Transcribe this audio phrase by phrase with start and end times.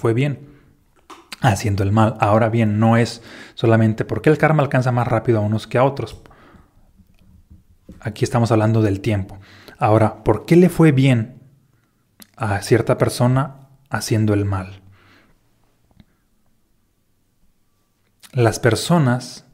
[0.00, 0.48] fue bien
[1.40, 2.16] haciendo el mal.
[2.20, 3.22] Ahora bien, no es
[3.54, 6.20] solamente porque el karma alcanza más rápido a unos que a otros.
[8.00, 9.38] Aquí estamos hablando del tiempo.
[9.78, 11.42] Ahora, ¿por qué le fue bien
[12.36, 14.82] a cierta persona haciendo el mal?
[18.32, 19.46] Las personas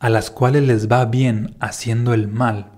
[0.00, 2.72] a las cuales les va bien haciendo el mal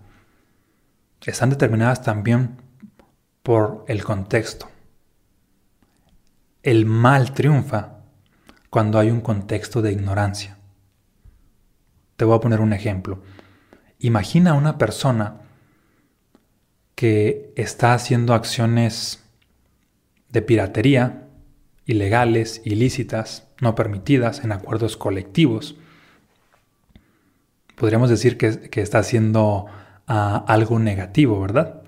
[1.31, 2.57] están determinadas también
[3.43, 4.69] por el contexto.
[6.65, 7.99] El mal triunfa
[8.71, 10.57] cuando hay un contexto de ignorancia.
[12.16, 13.23] Te voy a poner un ejemplo.
[13.98, 15.43] Imagina una persona
[16.95, 19.23] que está haciendo acciones
[20.30, 21.29] de piratería,
[21.85, 25.77] ilegales, ilícitas, no permitidas en acuerdos colectivos.
[27.77, 29.66] Podríamos decir que, está haciendo
[30.07, 31.83] ah, algo negativo, ¿verdad?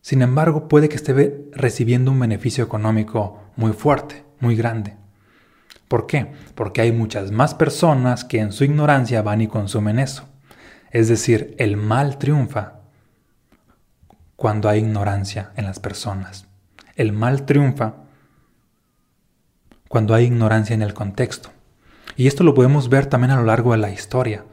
[0.00, 4.96] Sin embargo, puede que esté recibiendo un beneficio económico muy fuerte, muy grande.
[5.88, 6.32] ¿Por qué?
[6.54, 10.24] Porque hay muchas más personas que en su ignorancia van y consumen eso.
[10.90, 12.80] Es decir, el mal triunfa
[14.36, 16.46] cuando hay ignorancia en las personas.
[16.96, 17.94] El mal triunfa
[19.88, 21.50] cuando hay ignorancia en el contexto.
[22.16, 24.44] Y esto lo podemos ver también a lo largo de la historia.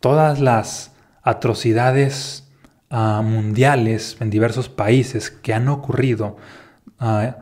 [0.00, 0.92] Todas las
[1.22, 2.48] atrocidades
[2.90, 6.36] ah, mundiales en diversos países que han ocurrido
[6.98, 7.36] ah,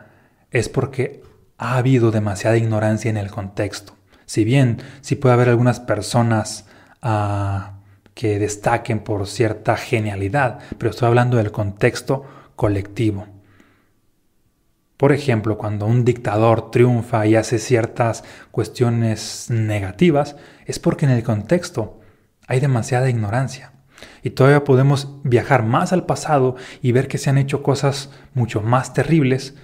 [0.53, 1.23] es porque
[1.59, 3.95] ha habido demasiada ignorancia en el contexto.
[4.27, 6.67] Si bien sí puede haber algunas personas
[7.03, 7.79] ah,
[8.15, 12.25] que destaquen por cierta genialidad, pero estoy hablando del contexto
[12.57, 13.27] colectivo.
[14.97, 18.23] Por ejemplo, cuando un dictador triunfa y hace ciertas
[18.53, 22.01] cuestiones negativas, es porque en el contexto
[22.47, 23.73] hay demasiada ignorancia.
[24.23, 28.63] Y todavía podemos viajar más al pasado y ver que se han hecho cosas mucho
[28.63, 29.57] más terribles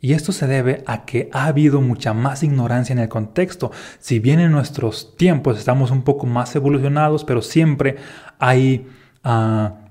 [0.00, 3.72] y esto se debe a que ha habido mucha más ignorancia en el contexto.
[3.98, 7.96] Si bien en nuestros tiempos estamos un poco más evolucionados, pero siempre
[8.38, 8.86] hay
[9.24, 9.86] ah,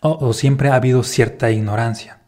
[0.00, 2.20] o, siempre ha habido cierta ignorancia.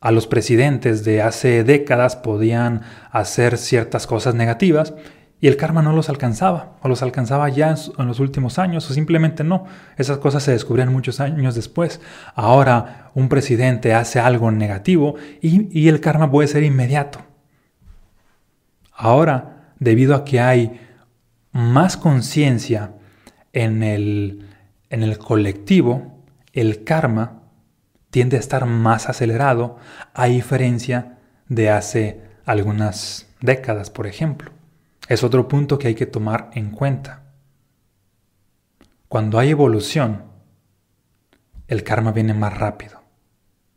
[0.00, 4.94] A los presidentes de hace décadas podían hacer ciertas cosas negativas
[5.40, 8.94] y el karma no los alcanzaba, o los alcanzaba ya en, los últimos años, o
[8.94, 9.66] simplemente no.
[9.96, 12.00] Esas cosas se descubrían muchos años después.
[12.34, 17.20] Ahora un presidente hace algo negativo y, y el karma puede ser inmediato.
[18.92, 20.80] Ahora, debido a que hay
[21.52, 22.94] más conciencia
[23.52, 24.48] en el,
[24.90, 26.18] en el colectivo,
[26.52, 27.42] el karma
[28.10, 29.76] tiende a estar más acelerado,
[30.14, 31.18] a diferencia
[31.48, 34.57] de hace algunas décadas, por ejemplo.
[35.08, 37.32] Es otro punto que hay que tomar en cuenta.
[39.08, 40.24] Cuando hay evolución,
[41.66, 43.00] el karma viene más rápido.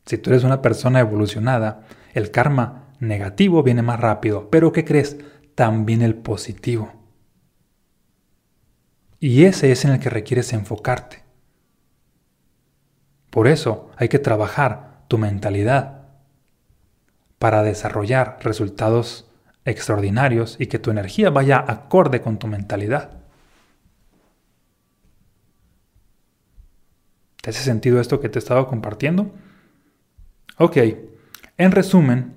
[0.05, 5.17] Si tú eres una persona evolucionada, el karma negativo viene más rápido, pero ¿qué crees?
[5.55, 6.91] También el positivo.
[9.21, 11.23] Y ese es en el que requieres enfocarte.
[13.29, 16.09] Por eso hay que trabajar tu mentalidad
[17.39, 19.30] para desarrollar resultados
[19.65, 23.21] extraordinarios y que tu energía vaya acorde con tu mentalidad.
[27.41, 29.31] ¿Te hace sentido esto que te he estado compartiendo?
[30.57, 30.77] Ok,
[31.57, 32.35] en resumen,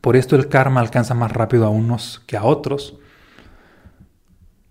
[0.00, 2.98] por esto el karma alcanza más rápido a unos que a otros.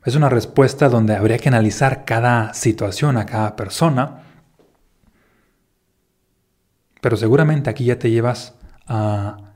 [0.05, 4.23] Es una respuesta donde habría que analizar cada situación, a cada persona.
[7.01, 9.52] Pero seguramente aquí ya te llevas a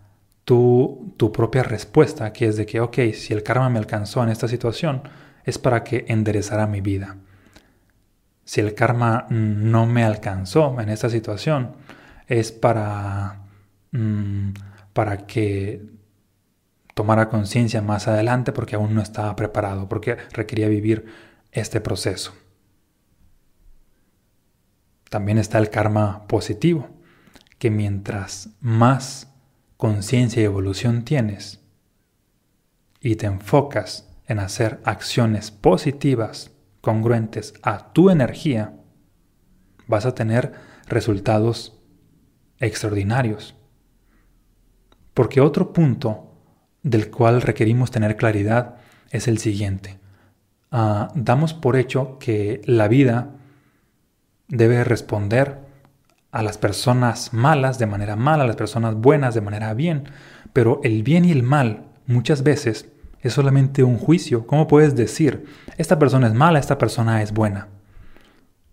[0.47, 4.29] tu, tu propia respuesta, que es de que, ok, si el karma me alcanzó en
[4.29, 5.01] esta situación,
[5.43, 7.17] es para que enderezara mi vida.
[8.45, 11.75] Si el karma no me alcanzó en esta situación,
[12.27, 13.41] es para,
[13.91, 14.51] mm,
[14.93, 15.81] para que
[16.93, 21.07] tomara conciencia más adelante porque aún no estaba preparado, porque requería vivir
[21.51, 22.33] este proceso.
[25.09, 26.87] También está el karma positivo,
[27.59, 29.27] que mientras más
[29.77, 31.61] conciencia y evolución tienes
[32.99, 36.51] y te enfocas en hacer acciones positivas
[36.81, 38.73] congruentes a tu energía,
[39.87, 40.53] vas a tener
[40.87, 41.79] resultados
[42.59, 43.55] extraordinarios.
[45.13, 46.33] Porque otro punto
[46.83, 48.77] del cual requerimos tener claridad
[49.11, 49.99] es el siguiente.
[50.71, 53.35] Ah, damos por hecho que la vida
[54.47, 55.66] debe responder
[56.37, 60.03] a las personas malas de manera mala, a las personas buenas de manera bien,
[60.53, 62.89] pero el bien y el mal muchas veces
[63.21, 64.45] es solamente un juicio.
[64.45, 65.47] ¿Cómo puedes decir,
[65.77, 67.69] esta persona es mala, esta persona es buena?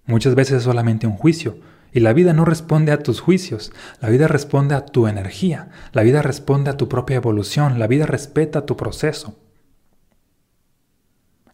[0.04, 1.56] Muchas veces es solamente un juicio
[1.90, 3.72] Y la vida no responde a tus juicios,
[4.02, 8.04] la vida responde a tu energía, la vida responde a tu propia evolución, la vida
[8.04, 9.38] respeta tu proceso.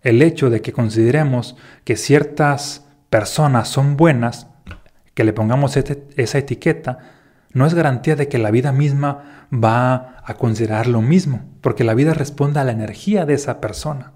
[0.03, 1.55] El hecho de que consideremos
[1.85, 4.50] que ciertas personas son buenas,
[5.15, 6.99] que le pongamos esa etiqueta,
[7.53, 11.95] no es garantía de que la vida misma va a considerar lo mismo, porque la
[11.95, 14.13] vida responde a la energía de esa persona.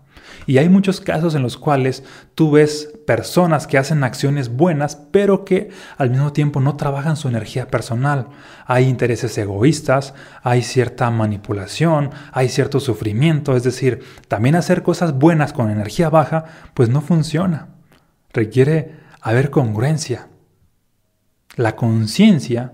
[0.47, 2.05] Y hay muchos casos en los cuales
[2.35, 7.29] tú ves personas que hacen acciones buenas, pero que al mismo tiempo no trabajan su
[7.29, 8.29] energía personal.
[8.67, 15.53] Hay intereses egoístas, hay cierta manipulación, hay cierto sufrimiento, es decir, también hacer cosas buenas
[15.53, 16.45] con energía baja,
[16.75, 17.69] pues no funciona.
[18.33, 20.29] Requiere haber congruencia.
[21.57, 22.73] La conciencia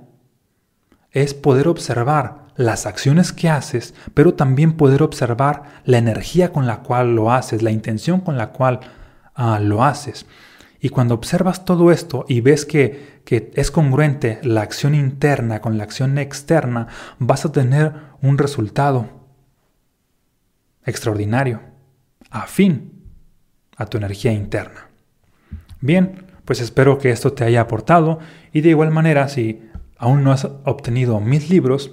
[1.10, 6.80] es poder observar las acciones que haces, pero también poder observar la energía con la
[6.80, 8.80] cual lo haces, la intención con la cual
[9.34, 10.26] ah, lo haces.
[10.80, 15.76] Y cuando observas todo esto y ves que, que es congruente la acción interna con
[15.78, 16.88] la acción externa,
[17.18, 17.92] vas a tener
[18.22, 19.08] un resultado
[20.84, 21.60] extraordinario,
[22.30, 23.04] afín
[23.76, 24.88] a tu energía interna.
[25.80, 28.18] Bien, pues espero que esto te haya aportado.
[28.52, 29.62] Y de igual manera si
[29.96, 31.92] aún no has obtenido mis libros,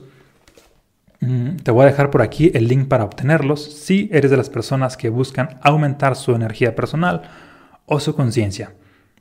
[1.20, 3.64] Mm, te voy a dejar por aquí el link para obtenerlos.
[3.64, 7.24] Si eres de las personas que buscan aumentar su energía personal
[7.86, 8.74] o su conciencia,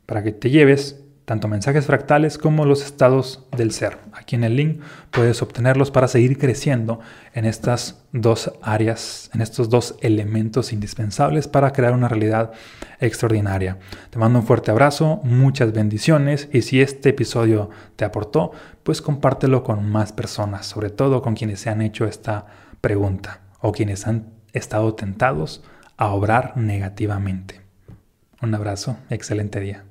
[0.04, 3.98] para que te lleves tanto mensajes fractales como los estados del ser.
[4.12, 4.80] Aquí en el link
[5.10, 7.00] puedes obtenerlos para seguir creciendo
[7.34, 12.52] en estas dos áreas, en estos dos elementos indispensables para crear una realidad
[13.00, 13.78] extraordinaria.
[14.10, 18.52] Te mando un fuerte abrazo, muchas bendiciones y si este episodio te aportó,
[18.84, 22.46] pues compártelo con más personas, sobre todo con quienes se han hecho esta
[22.80, 25.64] pregunta o quienes han estado tentados
[25.96, 27.62] a obrar negativamente.
[28.40, 29.82] Un abrazo, excelente día.